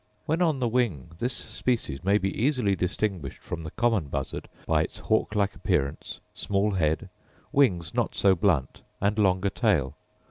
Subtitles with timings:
[0.25, 4.81] When on the wing this species may be easily distinguished from the common buzzard by
[4.81, 7.07] its hawk like appearance, small head,
[7.51, 9.95] wings not so blunt, and longer tail.